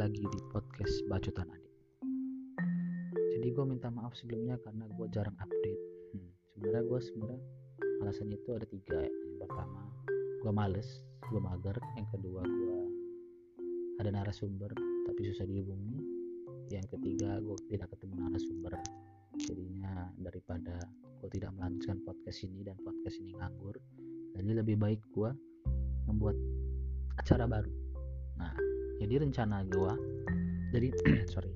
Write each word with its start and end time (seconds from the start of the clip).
lagi 0.00 0.24
di 0.32 0.40
podcast 0.48 1.04
Bacotan 1.12 1.44
Adik. 1.52 1.76
Jadi 3.36 3.52
gue 3.52 3.64
minta 3.68 3.92
maaf 3.92 4.16
sebelumnya 4.16 4.56
karena 4.64 4.88
gue 4.88 5.06
jarang 5.12 5.36
update. 5.36 5.82
Hmm, 6.16 6.32
sebenarnya 6.56 6.88
gue 6.88 7.00
sebenarnya 7.04 7.40
alasannya 8.00 8.36
itu 8.40 8.50
ada 8.56 8.64
tiga. 8.64 8.96
Ya. 8.96 9.12
Yang 9.12 9.38
pertama, 9.44 9.80
gue 10.40 10.52
males, 10.56 10.88
gue 11.28 11.36
mager. 11.36 11.76
Yang 12.00 12.08
kedua, 12.16 12.40
gue 12.48 12.80
ada 14.00 14.08
narasumber 14.08 14.72
tapi 15.04 15.20
susah 15.28 15.44
dihubungi. 15.44 16.00
Yang 16.72 16.96
ketiga, 16.96 17.36
gue 17.44 17.60
tidak 17.68 17.92
ketemu 17.92 18.24
narasumber. 18.24 18.72
Jadinya 19.36 20.08
daripada 20.16 20.80
gue 21.20 21.28
tidak 21.28 21.52
melanjutkan 21.60 22.00
podcast 22.08 22.40
ini 22.48 22.64
dan 22.64 22.80
podcast 22.80 23.20
ini 23.20 23.36
nganggur, 23.36 23.76
jadi 24.32 24.64
lebih 24.64 24.80
baik 24.80 25.04
gue 25.12 25.28
membuat 26.08 26.40
acara 27.20 27.44
baru. 27.44 27.68
Nah, 28.40 28.56
jadi 29.00 29.24
rencana 29.24 29.64
gue 29.64 29.92
jadi 30.70 30.88
sorry. 31.34 31.50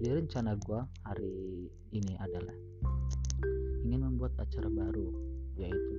Jadi 0.00 0.26
rencana 0.26 0.58
gue 0.58 0.80
hari 1.06 1.68
ini 1.94 2.18
adalah 2.18 2.56
ingin 3.84 4.00
membuat 4.02 4.34
acara 4.40 4.66
baru 4.66 5.12
yaitu 5.54 5.92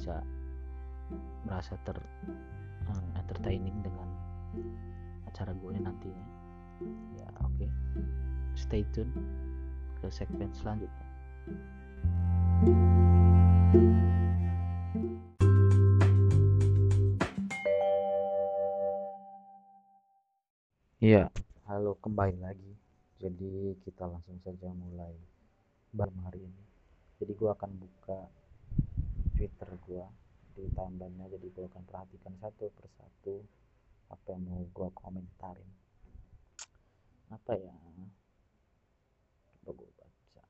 bisa 0.00 0.16
merasa 1.44 1.76
ter 1.84 1.92
uh, 2.88 3.04
entertaining 3.20 3.84
dengan 3.84 4.08
acara 5.28 5.52
gue 5.52 5.76
nantinya. 5.76 6.28
Ya 7.20 7.28
oke. 7.44 7.52
Okay. 7.60 7.68
stay 8.56 8.80
tune 8.96 9.12
ke 10.00 10.08
segmen 10.08 10.48
selanjutnya. 10.56 11.04
Iya, 21.04 21.28
halo 21.68 22.00
kembali 22.00 22.40
lagi. 22.40 22.72
Jadi 23.20 23.76
kita 23.84 24.08
langsung 24.08 24.40
saja 24.40 24.72
mulai 24.72 25.12
malam 25.92 26.16
hari 26.24 26.40
ini. 26.40 26.64
Jadi 27.20 27.36
gua 27.36 27.52
akan 27.52 27.76
buka 27.76 28.40
twitter 29.40 29.72
gua 29.88 30.04
di 30.52 30.68
jadi 30.68 31.46
gua 31.56 31.64
akan 31.72 31.82
perhatikan 31.88 32.36
satu 32.44 32.68
persatu 32.76 33.40
apa 34.12 34.36
yang 34.36 34.44
mau 34.44 34.60
gua 34.76 34.92
komentarin. 34.92 35.64
Apa 37.32 37.56
ya? 37.56 37.72
Coba 39.64 39.80
gua 39.80 39.88
baca? 39.96 40.44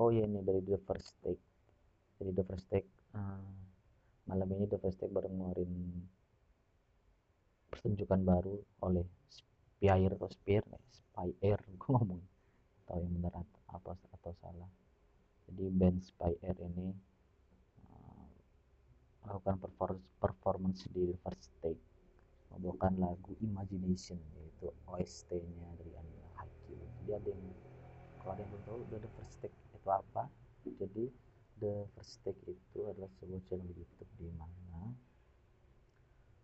Oh 0.00 0.08
ya 0.08 0.24
ini 0.24 0.40
dari 0.40 0.64
the 0.64 0.80
first 0.88 1.12
take. 1.20 1.44
Jadi 2.16 2.32
the 2.32 2.44
first 2.48 2.72
take 2.72 2.88
uh, 3.12 3.44
malam 4.24 4.48
ini 4.48 4.64
the 4.64 4.80
first 4.80 4.96
take 4.96 5.12
baru 5.12 5.28
ngeluarin 5.28 6.00
pertunjukan 7.68 8.24
baru 8.24 8.56
oleh 8.80 9.04
Spire 9.28 10.16
atau 10.16 10.32
Spire 10.32 10.64
Spy 10.88 11.28
Air 11.44 11.60
gue 11.80 11.90
ngomong 11.92 12.24
atau 12.88 12.96
yang 12.96 13.12
benar 13.12 13.44
atau 13.68 13.92
atau 13.92 14.32
salah. 14.40 14.72
Jadi 15.52 15.68
band 15.68 16.00
Spy 16.00 16.32
Air 16.40 16.56
ini 16.64 17.09
melakukan 19.24 19.56
performance 20.18 20.86
di 20.90 21.12
first 21.20 21.50
take 21.60 21.80
membawakan 22.50 22.98
lagu 22.98 23.32
Imagination 23.44 24.18
yaitu 24.36 24.72
OST 24.90 25.30
nya 25.38 25.68
dari 25.78 25.92
Anila 25.94 26.28
Hakim 26.40 26.80
jadi 27.04 27.20
ada 27.20 27.28
yang 27.30 27.44
kalau 28.20 28.36
ada 28.36 28.44
yang 28.44 28.50
belum 28.52 28.64
tahu 28.68 28.78
the 29.00 29.10
first 29.16 29.36
take 29.40 29.56
itu 29.56 29.88
apa? 29.88 30.28
Jadi 30.68 31.04
the 31.56 31.88
first 31.96 32.20
take 32.20 32.36
itu 32.44 32.78
adalah 32.84 33.08
sebuah 33.16 33.40
channel 33.48 33.72
YouTube 33.72 34.12
di 34.20 34.28
mana 34.36 34.92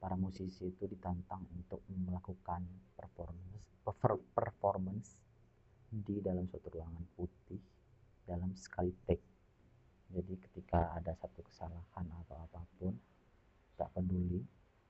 para 0.01 0.17
musisi 0.17 0.73
itu 0.73 0.89
ditantang 0.89 1.45
untuk 1.53 1.85
melakukan 1.93 2.65
performance 2.97 3.65
performance 4.33 5.09
di 5.93 6.19
dalam 6.25 6.49
suatu 6.49 6.69
ruangan 6.73 7.05
putih 7.15 7.61
dalam 8.25 8.57
sekali 8.57 8.91
take 9.05 9.36
jadi 10.16 10.32
ketika 10.49 10.97
ada 10.97 11.12
satu 11.21 11.44
kesalahan 11.44 12.06
atau 12.25 12.37
apa 12.41 12.65
pun 12.81 12.97
tak 13.77 13.93
peduli 13.93 14.41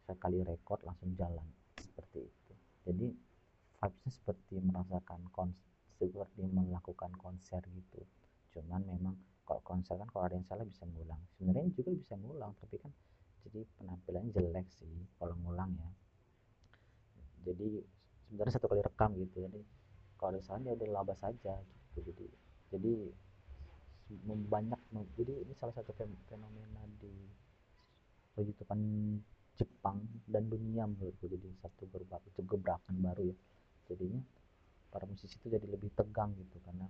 sekali 0.06 0.46
record 0.46 0.86
langsung 0.86 1.10
jalan 1.18 1.42
seperti 1.82 2.30
itu. 2.30 2.52
Jadi 2.86 3.06
vibesnya 3.82 4.10
seperti 4.14 4.62
merasakan 4.62 5.26
konser 5.34 5.66
seperti 5.98 6.46
melakukan 6.46 7.10
konser 7.18 7.58
gitu. 7.74 8.00
Cuman 8.54 8.86
memang 8.86 9.18
kalau 9.42 9.58
konser 9.66 9.98
kan 9.98 10.06
kalau 10.14 10.30
ada 10.30 10.38
yang 10.38 10.46
salah 10.46 10.62
bisa 10.62 10.86
ngulang. 10.86 11.18
Sebenarnya 11.34 11.74
juga 11.74 11.90
bisa 11.90 12.14
ngulang 12.14 12.54
tapi 12.62 12.78
kan 12.78 12.92
jadi 13.46 13.66
penampilannya 13.82 14.30
jelek 14.30 14.66
sih 14.70 14.94
kalau 15.18 15.34
ngulang 15.42 15.74
ya. 15.74 15.90
Jadi 17.50 17.82
sebenarnya 18.30 18.54
satu 18.54 18.70
kali 18.70 18.82
rekam 18.86 19.10
gitu. 19.18 19.42
Jadi 19.42 19.60
kalau 20.14 20.38
ada 20.38 20.40
salah 20.46 20.62
ya 20.62 20.72
udah 20.78 20.88
laba 20.94 21.14
saja 21.18 21.58
gitu. 21.66 21.98
Jadi 21.98 22.26
jadi 22.70 22.92
banyak 24.46 24.80
jadi 25.18 25.32
ini 25.42 25.52
salah 25.58 25.74
satu 25.74 25.90
fenomena 26.30 26.82
di 27.02 27.10
perjutupan 28.36 28.78
Jepang 29.56 30.04
dan 30.28 30.46
dunia 30.52 30.84
menurutku. 30.84 31.26
Jadi 31.26 31.48
satu 31.64 31.88
gebrakan 32.44 32.96
baru 33.00 33.32
ya. 33.32 33.36
Jadinya 33.88 34.20
para 34.92 35.08
musisi 35.08 35.40
itu 35.40 35.48
jadi 35.48 35.64
lebih 35.64 35.90
tegang 35.96 36.36
gitu 36.36 36.60
karena 36.62 36.86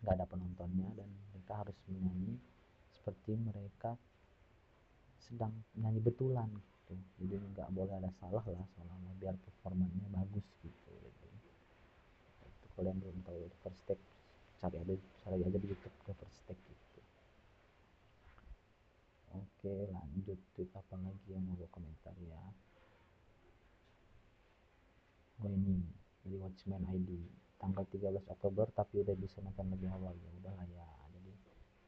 nggak 0.00 0.14
ada 0.16 0.26
penontonnya 0.30 0.88
dan 0.96 1.10
mereka 1.34 1.52
harus 1.60 1.76
menyanyi 1.90 2.38
seperti 2.94 3.36
mereka 3.36 3.98
sedang 5.20 5.52
nyanyi 5.76 6.00
betulan 6.00 6.48
gitu. 6.54 6.94
Jadi 7.26 7.34
nggak 7.52 7.68
boleh 7.74 7.94
ada 7.98 8.10
salah 8.22 8.44
lah 8.46 8.66
selama 8.78 9.10
biar 9.18 9.34
performanya 9.42 10.06
bagus 10.14 10.46
gitu. 10.62 10.90
Gitu 10.94 11.26
itu 12.40 12.66
kalian 12.78 12.96
belum 13.02 13.18
tahu 13.26 13.50
first 13.66 13.82
take 13.90 14.00
aja 14.60 14.94
cari 15.24 15.40
aja 15.40 15.58
di 15.58 15.68
YouTube 15.72 15.96
first 16.04 16.40
take 16.44 16.60
gitu. 16.60 17.00
Oke 19.32 19.74
lanjut 19.88 20.38
tweet 20.52 20.70
apa 20.76 20.94
lagi 21.00 21.28
yang 21.32 21.44
mau 21.48 21.56
gue 21.56 21.68
komentar 21.72 22.12
ya? 22.20 22.42
Oh 25.40 25.48
ini 25.48 25.80
jadi 26.20 26.36
Watchman 26.36 26.84
ID 26.84 27.10
tanggal 27.56 27.84
13 27.88 28.20
Oktober 28.28 28.68
tapi 28.76 29.00
udah 29.00 29.16
bisa 29.16 29.40
nonton 29.40 29.72
lebih 29.72 29.88
awal. 29.88 30.12
Ya 30.12 30.30
udahlah 30.44 30.66
ya. 30.68 30.88
Jadi 31.16 31.32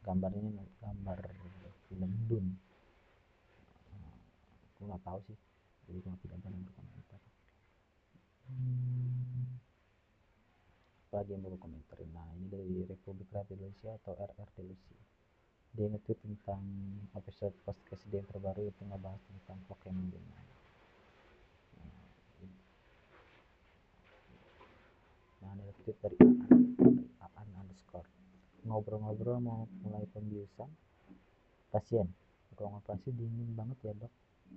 gambarnya 0.00 0.64
gambar 0.80 1.20
film 1.92 2.10
Dune. 2.28 2.56
Aku 4.72 4.88
nggak 4.88 5.04
tahu 5.04 5.20
sih. 5.28 5.38
Jadi 5.84 5.98
aku 6.08 6.16
tidak 6.24 6.38
berani 6.40 6.64
berkomentar 6.64 7.20
hmm. 8.48 9.71
Apa 11.12 11.28
lagi 11.28 11.36
yang 11.36 11.44
mau 11.44 11.60
komentarin 11.60 12.08
nah 12.16 12.24
ini 12.40 12.48
dari 12.48 12.88
Republik 12.88 13.28
Rakyat 13.36 13.52
Indonesia 13.52 13.92
atau 14.00 14.16
RR 14.16 14.48
Delusi 14.56 14.96
dia 15.76 15.84
nge-tweet 15.92 16.16
tentang 16.24 16.64
episode 17.12 17.52
podcast 17.68 18.00
dia 18.08 18.24
yang 18.24 18.28
terbaru 18.32 18.64
itu 18.64 18.80
ngebahas 18.80 19.20
tentang 19.20 19.60
Pokemon 19.68 20.08
Go. 20.08 20.16
Nah, 20.24 20.44
nah 25.44 25.52
ini 25.52 25.72
tweet 25.84 25.96
dari 26.00 26.16
Aan 27.20 27.48
underscore. 27.60 28.08
Ngobrol-ngobrol 28.64 29.36
mau 29.36 29.68
mulai 29.84 30.08
pembiusan. 30.16 30.72
Pasien. 31.68 32.08
Ruangan 32.56 32.80
operasi 32.80 33.12
dingin 33.12 33.52
banget 33.52 33.76
ya 33.84 33.92
dok. 34.00 34.12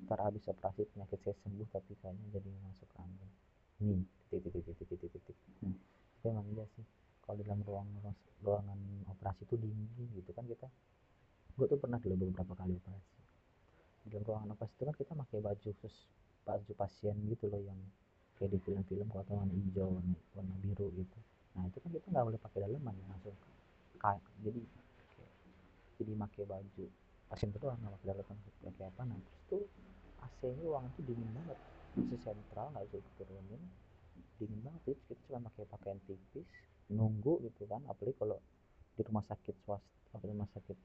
Ntar 0.07 0.23
habis 0.23 0.47
operasi 0.47 0.87
penyakit 0.95 1.19
saya 1.19 1.35
sembuh 1.43 1.67
tapi 1.67 1.99
kayaknya 1.99 2.39
jadi 2.39 2.47
masuk 2.63 2.87
angin. 2.95 3.29
Nih 3.83 4.07
titik 4.31 4.51
titik 4.51 4.75
titik 4.75 4.87
titik 4.99 5.11
titik 5.15 5.34
hmm. 5.34 5.34
Tapi 6.25 6.33
emang 6.33 6.49
iya 6.57 6.65
sih. 6.73 6.81
Kalau 7.21 7.37
dalam 7.37 7.61
ruang 7.61 7.85
ruangan 8.41 8.79
operasi 9.13 9.45
itu 9.45 9.61
dingin 9.61 10.09
gitu 10.17 10.33
kan 10.33 10.41
kita. 10.49 10.65
Gue 11.53 11.69
tuh 11.69 11.77
pernah 11.77 12.01
dulu 12.01 12.17
beberapa 12.17 12.57
kali 12.57 12.73
operasi. 12.81 13.13
Di 14.01 14.09
dalam 14.09 14.25
ruangan 14.25 14.49
operasi 14.57 14.73
itu 14.73 14.83
kan 14.89 14.95
kita 14.97 15.11
pakai 15.13 15.37
baju 15.45 15.69
khusus 15.77 16.09
baju 16.41 16.71
pasien 16.81 17.13
gitu 17.29 17.45
loh 17.45 17.61
yang 17.61 17.77
kayak 18.41 18.57
di 18.57 18.59
film-film 18.65 19.05
kalau 19.13 19.21
warna 19.37 19.53
hijau 19.53 19.85
warna, 19.85 20.17
warna 20.33 20.55
biru 20.65 20.89
gitu. 20.97 21.19
Nah 21.53 21.69
itu 21.69 21.77
kan 21.77 21.89
kita 21.93 22.07
nggak 22.09 22.25
boleh 22.25 22.41
pakai 22.41 22.59
daleman 22.65 22.95
langsung 23.05 23.37
kayak 24.01 24.21
jadi 24.41 24.61
jadi 26.01 26.11
pakai 26.25 26.43
baju 26.49 26.85
pasien 27.29 27.53
itu 27.53 27.57
nggak 27.61 27.93
pakai 28.01 28.07
daleman 28.09 28.37
pakai 28.65 28.83
apa. 28.89 29.01
Nah 29.05 29.17
terus 29.21 29.41
tuh 29.45 29.63
AC 30.25 30.39
nya 30.57 30.65
ruangan 30.65 30.89
itu 30.89 31.01
dingin 31.05 31.29
banget. 31.37 31.59
Masih 31.93 32.17
sentral 32.17 32.73
nggak 32.73 32.89
bisa 32.89 32.97
turunin 33.21 33.61
dingin 34.39 34.59
banget 34.63 34.81
jadi 34.91 34.99
kita 35.07 35.21
cuma 35.29 35.47
pakai 35.51 35.63
pakaian 35.67 35.99
tipis 36.07 36.47
nunggu 36.91 37.41
gitu 37.45 37.65
kan. 37.65 37.81
Apalagi 37.89 38.15
kalau 38.19 38.37
di 38.95 39.01
rumah 39.03 39.25
sakit 39.25 39.55
swasta 39.65 40.15
atau 40.15 40.27
rumah 40.31 40.47
sakit 40.55 40.77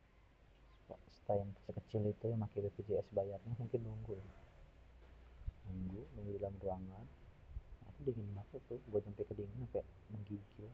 swasta 0.86 1.32
yang 1.38 1.50
kecil 1.70 2.02
itu 2.10 2.24
yang 2.26 2.40
pakai 2.42 2.66
BPJS 2.66 3.06
bayarnya 3.14 3.54
mungkin 3.58 3.80
nunggu 3.84 4.12
ya. 4.18 4.26
Nunggu 5.70 6.00
nunggu 6.18 6.30
di 6.34 6.40
dalam 6.40 6.56
ruangan. 6.58 7.04
Nah, 7.80 7.88
itu 7.94 8.00
dingin 8.10 8.30
banget 8.34 8.60
tuh. 8.66 8.80
Gue 8.90 9.00
sampai 9.02 9.24
kedinginan 9.28 9.66
kayak 9.70 9.86
menggigil. 10.10 10.70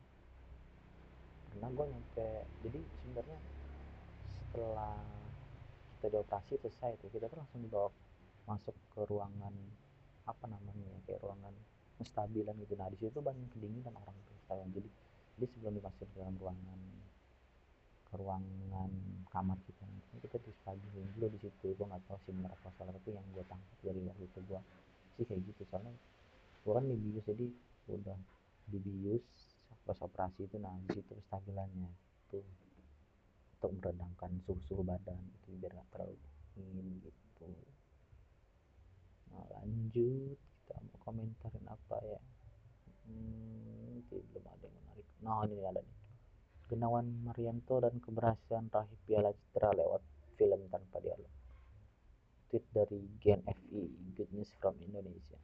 Karena 1.53 1.67
gue 1.73 1.85
nyampe 1.89 2.29
jadi 2.65 2.81
sebenarnya 3.03 3.39
setelah 4.57 4.97
kita 5.97 6.07
dioperasi 6.13 6.55
selesai 6.61 6.91
itu 7.01 7.07
kita 7.13 7.27
tuh 7.29 7.39
langsung 7.41 7.61
dibawa 7.65 7.89
masuk 8.47 8.77
ke 8.95 9.01
ruangan 9.11 9.53
apa 10.27 10.45
namanya 10.47 10.87
ya 10.87 10.99
kayak 11.09 11.21
ruangan 11.25 11.55
stabilan 12.05 12.55
gitu. 12.61 12.75
Nah 12.77 12.89
di 12.93 12.99
situ 13.01 13.19
banyak 13.23 13.49
kedinginan 13.55 13.95
orang 13.97 14.17
tuh 14.29 14.37
sayang 14.51 14.69
jadi 14.75 14.89
jadi 15.37 15.47
sebelum 15.53 15.73
dimasukin 15.81 16.09
ke 16.13 16.17
dalam 16.21 16.37
ruangan 16.41 16.81
ke 18.07 18.15
ruangan 18.17 18.91
kamar 19.29 19.59
kita 19.67 19.85
ini 19.85 20.19
kita 20.25 20.39
stabilin 20.63 21.09
dulu 21.17 21.27
di 21.35 21.39
situ 21.43 21.67
gue 21.77 21.87
nggak 21.87 22.03
tahu 22.09 22.19
sih 22.25 22.33
benar 22.33 22.53
apa 22.55 22.69
salah 22.79 22.93
tapi 22.97 23.13
yang 23.13 23.27
gue 23.33 23.45
tangkap 23.49 23.79
dari 23.85 24.01
waktu 24.05 24.25
itu. 24.29 24.39
Gue 24.49 24.61
sih 25.17 25.25
kayak 25.25 25.41
gitu 25.49 25.63
soalnya 25.69 25.93
gue 26.65 26.73
kan 26.75 26.85
dibius 26.85 27.25
jadi 27.25 27.47
udah 27.87 28.19
dibius 28.67 29.27
pas 29.87 29.99
operasi 30.03 30.51
itu 30.51 30.57
nah 30.59 30.75
di 30.83 30.99
situ 30.99 31.15
stabilannya 31.31 31.91
tuh 32.29 32.43
untuk 33.57 33.71
meredamkan 33.81 34.31
suhu-suhu 34.45 34.83
badan 34.85 35.17
itu 35.17 35.49
biar 35.57 35.73
nggak 35.73 35.89
terlalu 35.95 36.17
dingin 36.55 36.87
gitu. 37.01 37.49
Nah 39.33 39.45
lanjut 39.57 40.39
komentarin 41.03 41.67
apa 41.69 41.97
ya? 42.03 42.21
Hmm, 43.07 44.03
belum 44.11 44.45
ada 44.45 44.65
yang 44.67 44.77
menarik. 44.83 45.07
Nah 45.23 45.45
ini 45.47 45.63
ada 45.63 45.81
nih. 45.81 45.97
Genawan 46.67 47.07
Marianto 47.23 47.79
dan 47.79 48.03
keberhasilan 48.03 48.67
raih 48.75 48.99
Piala 49.07 49.31
Citra 49.31 49.71
lewat 49.71 50.03
film 50.35 50.67
tanpa 50.67 50.99
dialog. 50.99 51.31
Tweet 52.51 52.67
dari 52.75 53.01
Gen 53.23 53.41
FI 53.47 53.83
Good 54.19 54.31
News 54.35 54.51
from 54.59 54.75
Indonesia. 54.83 55.39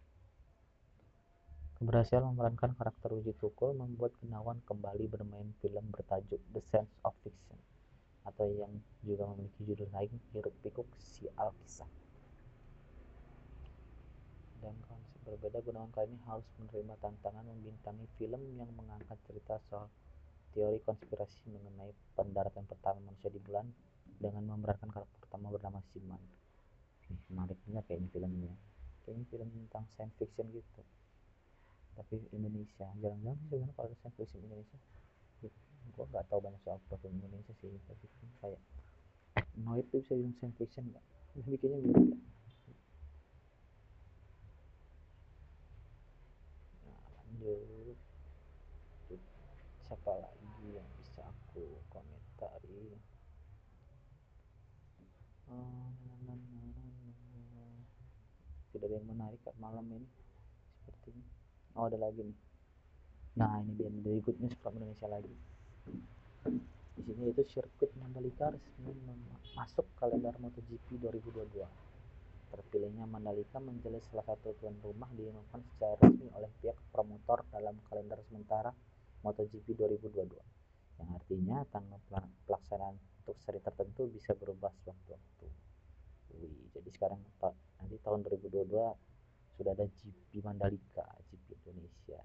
Keberhasilan 1.79 2.31
memerankan 2.31 2.79
karakter 2.79 3.11
Uji 3.11 3.35
Tukul 3.39 3.75
membuat 3.75 4.15
Genawan 4.23 4.63
kembali 4.67 5.11
bermain 5.11 5.51
film 5.59 5.91
bertajuk 5.91 6.39
The 6.55 6.63
Sense 6.63 6.95
of 7.03 7.15
Fiction 7.27 7.59
atau 8.23 8.47
yang 8.47 8.71
juga 9.03 9.27
memiliki 9.35 9.67
judul 9.67 9.91
lain 9.91 10.15
Hiruk 10.31 10.55
Pikuk 10.63 10.87
Si 10.95 11.27
Alkisah. 11.35 11.91
Dan 14.63 14.79
konsep 14.87 15.02
berbeda 15.33 15.65
Gunawan 15.65 15.89
kali 15.97 16.13
ini 16.13 16.21
harus 16.29 16.45
menerima 16.61 16.93
tantangan 17.01 17.41
membintangi 17.49 18.05
film 18.21 18.43
yang 18.61 18.69
mengangkat 18.77 19.17
cerita 19.25 19.57
soal 19.73 19.89
teori 20.53 20.77
konspirasi 20.85 21.49
mengenai 21.49 21.97
pendaratan 22.13 22.69
pertama 22.69 23.01
manusia 23.01 23.33
di 23.33 23.41
bulan 23.41 23.65
dengan 24.21 24.45
memerankan 24.53 24.93
karakter 24.93 25.19
pertama 25.25 25.49
bernama 25.49 25.81
Siman. 25.91 26.21
Menarik 27.33 27.57
benar 27.65 27.83
kayaknya 27.89 28.13
filmnya. 28.13 28.55
Kayaknya 29.09 29.25
film 29.33 29.49
tentang 29.49 29.85
science 29.97 30.15
fiction 30.21 30.47
gitu. 30.53 30.83
Tapi 31.97 32.17
Indonesia, 32.37 32.87
jarang-jarang 33.01 33.41
sih 33.41 33.49
sebenarnya 33.49 33.75
kalau 33.75 33.89
science 34.05 34.17
fiction 34.21 34.45
Indonesia 34.45 34.77
gue 35.93 36.05
nggak 36.09 36.25
tahu 36.33 36.41
banyak 36.41 36.61
soal 36.65 36.81
film 36.89 37.21
Indonesia 37.21 37.53
sih 37.61 37.69
tapi 37.85 38.05
kayak 38.41 38.61
Noir 39.61 39.85
itu 39.85 40.01
bisa 40.01 40.17
bilang 40.17 40.35
science 40.41 40.57
fiction 40.57 40.85
nggak 40.89 41.05
bikinnya 41.45 41.79
mirip 41.85 42.07
nah 42.17 42.32
lanjut 47.43 47.99
siapa 49.83 50.13
lagi 50.15 50.79
yang 50.79 50.87
bisa 51.03 51.27
aku 51.27 51.67
komentari? 51.91 52.95
Tidak 58.73 58.87
ada 58.89 58.95
yang 58.95 59.09
menarik 59.11 59.43
malam 59.59 59.85
ini 59.91 60.07
sepertinya. 60.81 61.25
Oh 61.77 61.91
ada 61.91 61.99
lagi 61.99 62.25
nih. 62.25 62.39
Nah 63.37 63.61
ini 63.61 63.73
dia 63.77 63.91
dari 63.91 64.23
good 64.23 64.39
news 64.39 64.55
from 64.63 64.79
Indonesia 64.79 65.11
lagi. 65.11 65.35
Di 66.95 67.01
sini 67.05 67.35
itu 67.35 67.43
sirkuit 67.51 67.91
Mandalika 67.99 68.55
resmi 68.55 68.95
masuk 69.59 69.85
kalender 69.99 70.33
MotoGP 70.39 71.05
2022 71.05 71.92
terpilihnya 72.53 73.09
Mandalika 73.09 73.57
menjadi 73.57 73.97
salah 74.05 74.29
satu 74.29 74.53
tuan 74.61 74.77
rumah 74.85 75.09
diumumkan 75.17 75.65
secara 75.73 75.97
resmi 76.05 76.29
oleh 76.37 76.53
pihak 76.61 76.77
promotor 76.93 77.49
dalam 77.49 77.81
kalender 77.89 78.21
sementara 78.29 78.69
MotoGP 79.25 79.73
2022 79.73 80.37
yang 81.01 81.09
artinya 81.17 81.65
tanggal 81.73 81.99
pelaksanaan 82.45 82.95
untuk 83.25 83.37
seri 83.41 83.59
tertentu 83.65 84.07
bisa 84.13 84.37
berubah 84.37 84.71
sewaktu-waktu. 84.85 85.47
Jadi 86.75 86.89
sekarang 86.93 87.21
nanti 87.81 87.97
tahun 88.03 88.27
2022 88.29 88.69
sudah 89.57 89.73
ada 89.73 89.87
GP 89.87 90.43
Mandalika, 90.43 91.07
GP 91.31 91.55
Indonesia. 91.71 92.21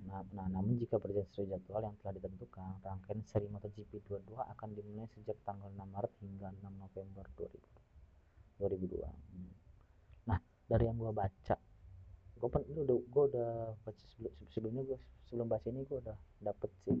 Nah, 0.00 0.24
nah, 0.32 0.48
namun 0.48 0.80
jika 0.80 0.96
berjalan 0.96 1.28
sesuai 1.28 1.54
jadwal 1.54 1.84
yang 1.84 1.96
telah 2.00 2.16
ditentukan, 2.16 2.80
rangkaian 2.80 3.20
seri 3.28 3.46
MotoGP 3.52 4.00
22 4.08 4.32
akan 4.32 4.68
dimulai 4.72 5.06
sejak 5.12 5.36
tanggal 5.44 5.68
6 5.76 5.76
Maret 5.76 6.12
hingga 6.24 6.48
6 6.56 6.72
November 6.80 7.24
2000, 7.36 7.52
2002. 8.60 9.00
Hmm. 9.08 9.52
Nah, 10.28 10.38
dari 10.68 10.84
yang 10.84 11.00
gua 11.00 11.16
baca, 11.16 11.56
gue 12.40 12.48
pen, 12.52 12.62
udah 12.68 12.96
gue 13.00 13.24
udah 13.32 13.50
baca 13.80 14.04
sebelum, 14.12 14.32
sebelumnya 14.52 14.82
gue 14.84 14.98
sebelum 15.28 15.48
baca 15.48 15.66
ini 15.72 15.80
gue 15.88 15.98
udah 15.98 16.18
dapet 16.44 16.70
sih 16.84 17.00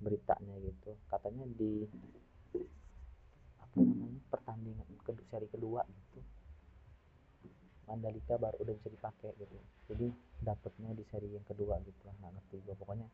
beritanya 0.00 0.56
gitu. 0.64 0.96
Katanya 1.12 1.44
di 1.52 1.84
apa 3.60 3.76
namanya 3.84 4.20
pertandingan 4.32 4.88
kedua 5.04 5.26
seri 5.28 5.48
kedua 5.52 5.80
gitu 5.86 6.20
Mandalika 7.88 8.36
baru 8.36 8.56
udah 8.64 8.74
bisa 8.80 8.88
dipakai 8.92 9.30
gitu 9.36 9.56
jadi 9.92 10.06
dapetnya 10.44 10.90
di 10.96 11.04
seri 11.08 11.28
yang 11.32 11.44
kedua 11.44 11.80
gitu 11.84 12.04
nggak 12.08 12.32
ngerti 12.32 12.56
gue 12.64 12.74
pokoknya 12.74 13.08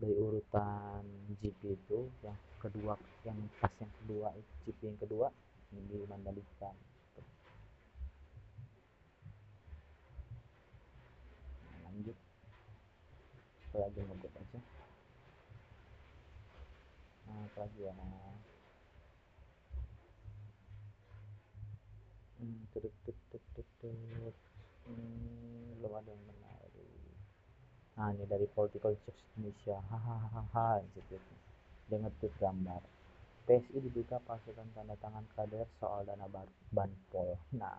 dari 0.00 0.14
urutan 0.14 1.04
GP 1.40 1.60
itu 1.80 1.98
yang 2.24 2.36
kedua 2.60 2.94
yang 3.24 3.38
pas 3.60 3.72
yang 3.80 3.92
kedua 4.04 4.28
GP 4.68 4.80
yang 4.84 5.00
kedua 5.00 5.26
di 5.88 5.96
Mandalika. 6.06 6.70
Nah, 11.62 11.78
lanjut. 11.90 12.16
Apa 13.74 13.76
lagi 13.90 13.98
ngebut 14.06 14.32
aja 14.38 14.60
nah 17.24 17.40
apa 17.50 17.58
lagi 17.66 17.80
ya 17.82 17.92
nah 17.96 18.36
hmm, 22.38 22.68
tuduk, 22.70 22.92
tuduk, 23.02 23.42
tuduk. 23.56 24.36
Hmm, 24.84 25.80
belum 25.80 25.96
ada 25.96 26.12
yang 26.12 26.24
menarik. 26.28 27.16
Nah 27.96 28.12
ini 28.12 28.28
dari 28.28 28.44
Political 28.52 29.00
Check 29.00 29.16
Indonesia 29.34 29.80
hahaha 29.88 30.84
dia 31.88 31.96
ngetweet 31.96 32.34
gambar 32.36 32.84
PSI 33.44 33.76
diduga 33.84 34.16
palsukan 34.24 34.64
tanda 34.72 34.96
tangan 34.96 35.24
kader 35.36 35.68
soal 35.76 36.04
dana 36.08 36.24
banpol. 36.72 37.36
Nah 37.52 37.76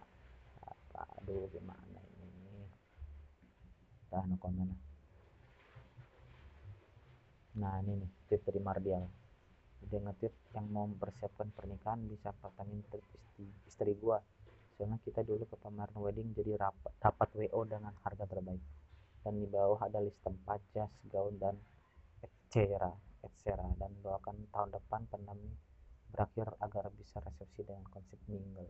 apa? 0.62 1.02
Aduh 1.22 1.50
gimana 1.50 2.02
ini? 2.22 2.70
Dah 4.10 4.24
no 4.26 4.38
komen 4.38 4.86
nah 7.56 7.80
ini 7.80 8.04
nih 8.04 8.10
tweet 8.28 8.44
dari 8.44 8.60
Mardial 8.60 9.08
dia 9.88 10.02
ngetweet 10.02 10.34
yang 10.58 10.68
mau 10.74 10.90
mempersiapkan 10.90 11.54
pernikahan 11.54 12.02
bisa 12.10 12.34
pertanyaan 12.42 12.82
istri, 12.82 13.46
istri 13.70 13.94
gua. 14.02 14.18
Soalnya 14.76 14.98
kita 15.06 15.22
dulu 15.22 15.46
ke 15.46 15.56
pameran 15.62 15.94
wedding 16.02 16.34
jadi 16.34 16.58
rapat, 16.58 16.90
dapat 16.98 17.30
WO 17.38 17.62
dengan 17.70 17.94
harga 18.02 18.26
terbaik. 18.26 18.60
Dan 19.22 19.40
di 19.40 19.48
bawah 19.48 19.78
ada 19.78 20.02
list 20.02 20.18
tempat 20.26 20.58
jas 20.74 20.90
gaun 21.14 21.38
dan 21.38 21.54
etc 22.26 23.05
etc 23.26 23.58
dan 23.82 23.92
doakan 24.06 24.46
tahun 24.54 24.70
depan 24.74 25.02
pandemi 25.10 25.52
berakhir 26.14 26.54
agar 26.62 26.94
bisa 26.96 27.20
resepsi 27.20 27.66
dengan 27.66 27.84
konsep 27.92 28.18
mingle. 28.30 28.70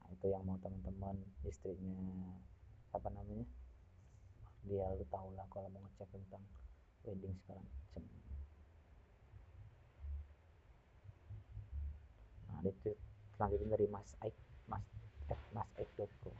Nah 0.00 0.08
itu 0.10 0.26
yang 0.32 0.42
mau 0.42 0.58
teman-teman 0.58 1.16
istrinya 1.46 2.34
apa 2.90 3.08
namanya 3.14 3.46
dia 4.66 4.84
lu 4.92 5.06
tau 5.08 5.30
lah 5.38 5.46
kalau 5.48 5.72
mau 5.72 5.80
ngecek 5.80 6.08
tentang 6.12 6.44
wedding 7.06 7.32
segala 7.44 7.64
macam 7.64 8.02
nah 12.50 12.60
itu 12.66 12.92
selanjutnya 13.38 13.68
dari 13.78 13.86
Mas 13.88 14.10
Aik 14.20 14.36
Mas 14.68 14.84
masx.com 15.54 16.36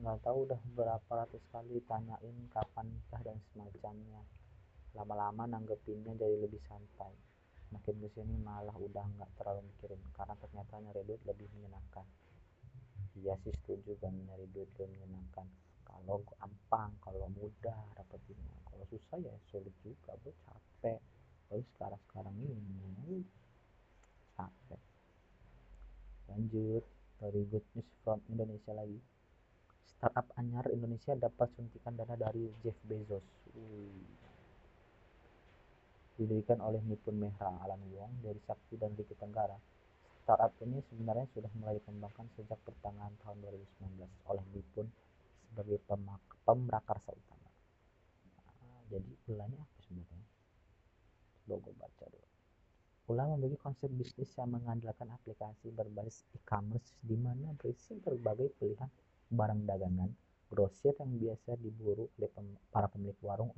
nggak 0.00 0.18
tahu 0.24 0.48
udah 0.48 0.60
berapa 0.72 1.10
ratus 1.12 1.44
kali 1.52 1.84
tanyain 1.84 2.36
kapan 2.50 2.88
nikah 2.88 3.20
dan 3.20 3.36
semacamnya 3.52 4.24
lama-lama 4.94 5.46
nanggepinnya 5.46 6.18
jadi 6.18 6.36
lebih 6.42 6.58
santai. 6.66 7.14
Makin 7.70 8.02
ke 8.02 8.08
sini 8.18 8.34
malah 8.42 8.74
udah 8.74 9.06
nggak 9.14 9.30
terlalu 9.38 9.62
mikirin 9.70 10.02
karena 10.18 10.34
ternyata 10.42 10.74
nyari 10.82 11.02
duit 11.06 11.22
lebih 11.22 11.46
menyenangkan. 11.54 12.02
Iya 13.14 13.38
sih 13.46 13.54
setuju 13.62 13.94
kan 14.02 14.10
nyari 14.10 14.50
duit 14.50 14.66
lebih 14.74 14.90
menyenangkan. 14.98 15.46
Kalau 15.86 16.18
gampang 16.26 16.90
kalau 16.98 17.30
mudah 17.30 17.78
dapetinnya. 17.94 18.58
Kalau 18.66 18.84
susah 18.90 19.18
ya 19.22 19.34
sulit 19.54 19.74
juga 19.86 20.18
bro 20.18 20.34
capek. 20.46 20.98
Kalau 21.46 21.62
sekarang 21.74 22.02
sekarang 22.10 22.36
ini. 22.42 23.22
Capek. 24.34 24.82
Lanjut. 26.34 26.84
Dari 27.20 27.44
good 27.52 27.66
from 28.00 28.18
Indonesia 28.32 28.72
lagi. 28.72 28.96
Startup 29.84 30.24
anyar 30.40 30.64
Indonesia 30.72 31.12
dapat 31.12 31.52
suntikan 31.52 31.92
dana 31.92 32.16
dari 32.16 32.48
Jeff 32.64 32.80
Bezos 32.88 33.22
didirikan 36.20 36.60
oleh 36.60 36.84
Nipun 36.84 37.16
Mehra 37.16 37.48
Alan 37.64 37.80
Wong 37.96 38.20
dari 38.20 38.36
Sakti 38.44 38.76
dan 38.76 38.92
Riki 38.92 39.16
Tenggara. 39.16 39.56
Startup 40.20 40.52
ini 40.60 40.84
sebenarnya 40.92 41.24
sudah 41.32 41.48
mulai 41.56 41.80
dikembangkan 41.80 42.28
sejak 42.36 42.60
pertengahan 42.60 43.16
tahun 43.24 43.40
2019 43.40 44.04
oleh 44.28 44.44
Nipun 44.52 44.84
sebagai 45.48 45.80
pemrakarsa 46.44 47.10
utama 47.16 47.48
nah, 48.36 48.84
jadi 48.92 49.10
ulahnya 49.32 49.58
apa 49.64 49.76
sebenarnya? 49.80 50.26
Coba 51.48 51.56
gue 51.64 51.74
baca 51.74 52.04
dulu. 52.06 52.28
Ulah 53.10 53.26
memiliki 53.34 53.58
konsep 53.58 53.90
bisnis 53.90 54.30
yang 54.38 54.54
mengandalkan 54.54 55.10
aplikasi 55.10 55.74
berbasis 55.74 56.22
e-commerce 56.36 56.94
di 57.02 57.18
mana 57.18 57.50
berisi 57.58 57.98
berbagai 57.98 58.54
pilihan 58.60 58.86
barang 59.34 59.66
dagangan, 59.66 60.10
grosir 60.46 60.94
yang 61.00 61.18
biasa 61.18 61.58
diburu 61.58 62.06
oleh 62.20 62.30
para 62.70 62.86
pemilik 62.86 63.18
warung 63.24 63.50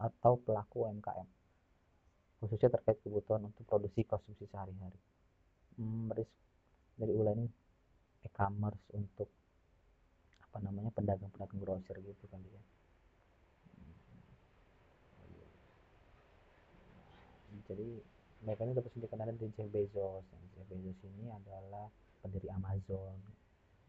atau 0.00 0.40
pelaku 0.40 0.88
UMKM, 0.88 1.28
khususnya 2.40 2.68
terkait 2.68 3.00
kebutuhan 3.00 3.48
untuk 3.48 3.64
produksi 3.64 4.04
konsumsi 4.04 4.44
sehari-hari. 4.52 5.00
Hmm, 5.80 6.12
dari 6.96 7.12
Ulah 7.12 7.32
ini 7.36 7.48
e-commerce 8.24 8.84
untuk 8.96 9.28
apa 10.48 10.58
namanya 10.64 10.88
pedagang-pedagang 10.92 11.60
grosir 11.60 11.96
gitu 12.00 12.24
kali 12.32 12.48
ya. 12.48 12.62
Jadi 17.66 17.88
mereka 18.46 18.62
ini 18.62 18.72
dapat 18.78 18.92
dikenal 18.94 19.26
dari 19.34 19.50
Jeff 19.58 19.68
Bezos. 19.74 20.24
Jeff 20.54 20.66
Bezos 20.70 20.98
ini 21.02 21.28
adalah 21.32 21.90
pendiri 22.22 22.48
Amazon 22.52 23.16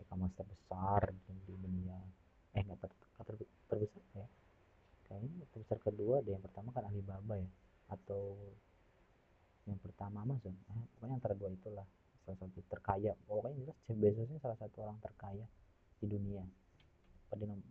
e-commerce 0.01 0.36
terbesar 0.36 1.13
di 1.13 1.56
dunia. 1.56 2.00
Eh 2.58 2.63
nggak 2.63 2.80
ter, 2.80 2.92
terbesar 3.70 4.01
ya. 4.18 4.27
Kayaknya 5.08 5.46
terbesar 5.56 5.77
kedua 5.80 6.20
deh 6.25 6.36
yang 6.36 6.44
pertama 6.44 6.74
kan 6.75 6.84
Alibaba 6.89 7.38
ya 7.39 7.48
atau 7.88 8.36
yang 9.67 9.79
pertama 9.84 10.24
Amazon. 10.24 10.56
Eh, 10.56 10.84
pokoknya 10.96 11.15
antara 11.20 11.36
dua 11.36 11.51
itulah. 11.51 11.88
Salah 12.24 12.38
satu 12.39 12.60
terkaya. 12.72 13.12
Pokoknya 13.27 13.56
jelas 13.60 13.77
Jeff 13.88 13.98
Bezos 14.00 14.27
ini 14.32 14.39
salah 14.39 14.58
satu 14.60 14.77
orang 14.84 15.00
terkaya 15.03 15.46
di 16.00 16.06
dunia. 16.08 16.44
Pada 17.27 17.44
nomor 17.44 17.67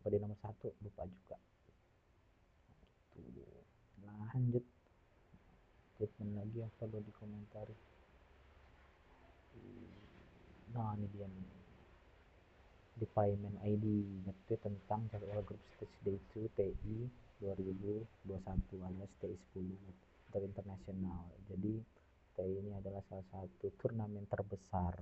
pada 0.00 0.16
nomor 0.20 0.38
satu 0.40 0.68
lupa 0.84 1.04
juga. 1.08 1.36
Tuh. 3.16 3.60
lanjut. 4.04 4.64
Statement 5.96 6.32
lagi 6.40 6.56
yang 6.64 6.72
perlu 6.80 7.00
dikomentari? 7.04 7.76
Nah 10.72 10.96
ini 10.96 11.06
dia 11.12 11.28
nih. 11.28 11.48
Di 13.00 13.06
payment 13.16 13.56
ID 13.64 13.84
ngerti 14.28 14.54
tentang 14.60 15.08
jadwal 15.08 15.40
grup 15.44 15.60
stage 15.76 15.96
day 16.04 16.16
2 16.36 16.56
TI 16.56 16.96
2021 17.40 18.04
alias 18.84 19.12
TI 19.16 19.36
10 19.56 20.28
dari 20.28 20.44
internasional. 20.44 21.24
Jadi 21.48 21.74
TI 22.36 22.52
ini 22.60 22.70
adalah 22.76 23.00
salah 23.08 23.24
satu 23.32 23.72
turnamen 23.80 24.28
terbesar 24.28 25.00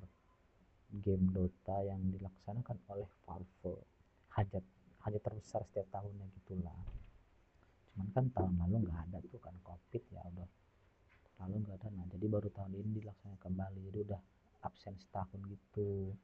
game 0.88 1.28
Dota 1.34 1.82
yang 1.84 2.00
dilaksanakan 2.14 2.78
oleh 2.94 3.10
Valve. 3.26 3.74
Hajat 4.38 4.64
hajat 5.02 5.22
terbesar 5.22 5.60
setiap 5.66 5.90
tahunnya 5.90 6.30
gitulah. 6.40 6.78
Cuman 7.92 8.08
kan 8.14 8.24
tahun 8.30 8.54
lalu 8.54 8.86
nggak 8.86 9.00
ada 9.10 9.18
tuh 9.26 9.42
kan 9.42 9.54
covid 9.66 10.02
ya 10.14 10.22
udah. 10.22 10.48
Lalu 11.42 11.54
nggak 11.66 11.76
ada 11.82 11.88
nah 11.90 12.06
jadi 12.06 12.26
baru 12.30 12.48
tahun 12.54 12.72
ini 12.78 13.02
dilaksanakan 13.02 13.40
kembali. 13.42 13.78
Jadi 13.90 13.98
udah 14.06 14.20
absen 14.62 14.94
setahun 14.94 15.42
gitu. 15.50 16.14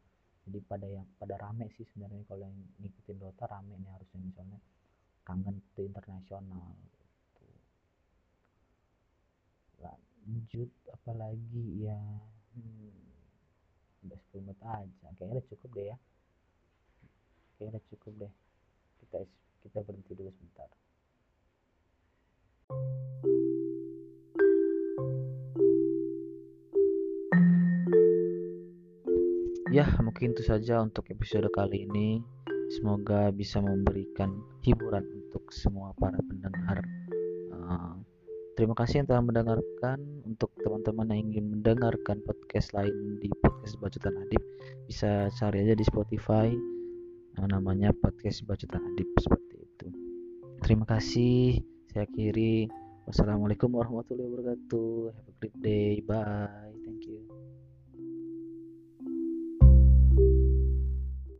Jadi 0.46 0.58
pada 0.62 0.86
yang 0.86 1.06
pada 1.18 1.34
rame 1.40 1.66
sih 1.74 1.82
sebenarnya 1.90 2.22
kalau 2.28 2.46
yang 2.46 2.54
ngikutin 2.78 3.16
Dota 3.18 3.50
rame 3.50 3.74
nih 3.80 3.90
harusnya 3.90 4.20
misalnya 4.22 4.58
kangen 5.24 5.56
ke 5.72 5.80
internasional 5.88 6.76
gitu. 6.84 7.44
lanjut 9.80 10.70
apalagi 10.92 11.64
ya? 11.88 12.00
Hmm, 12.54 13.04
udah 14.04 14.18
10 14.30 14.44
menit 14.44 14.60
aja. 14.62 15.06
Kayaknya 15.16 15.34
udah 15.40 15.46
cukup 15.48 15.70
deh 15.74 15.86
ya. 15.88 15.96
Kayaknya 17.56 17.70
udah 17.72 17.84
cukup 17.88 18.12
deh. 18.20 18.32
Kita 19.00 19.18
kita 19.64 19.78
berhenti 19.80 20.12
dulu 20.12 20.30
sebentar. 20.30 20.68
Ya 29.74 29.90
mungkin 29.98 30.38
itu 30.38 30.46
saja 30.46 30.78
untuk 30.78 31.10
episode 31.10 31.50
kali 31.50 31.90
ini. 31.90 32.22
Semoga 32.78 33.34
bisa 33.34 33.58
memberikan 33.58 34.30
hiburan 34.62 35.02
untuk 35.34 35.50
semua 35.50 35.90
para 35.98 36.14
pendengar. 36.30 36.78
Uh, 37.50 37.98
terima 38.54 38.78
kasih 38.78 39.02
yang 39.02 39.10
telah 39.10 39.26
mendengarkan. 39.26 39.98
Untuk 40.22 40.54
teman-teman 40.62 41.10
yang 41.10 41.34
ingin 41.34 41.58
mendengarkan 41.58 42.22
podcast 42.22 42.70
lain 42.70 43.18
di 43.18 43.26
podcast 43.42 43.74
Bacutan 43.82 44.14
Adib 44.14 44.38
bisa 44.86 45.26
cari 45.34 45.66
aja 45.66 45.74
di 45.74 45.82
Spotify. 45.82 46.54
Uh, 47.34 47.50
namanya 47.50 47.90
podcast 47.90 48.46
Bacutan 48.46 48.78
Adib 48.94 49.10
seperti 49.18 49.58
itu. 49.58 49.86
Terima 50.62 50.86
kasih. 50.86 51.58
Saya 51.90 52.06
kiri 52.14 52.70
wassalamualaikum 53.10 53.74
warahmatullahi 53.74 54.30
wabarakatuh. 54.30 55.18
Have 55.18 55.26
a 55.26 55.34
great 55.42 55.58
day. 55.58 55.98
Bye 56.06 56.63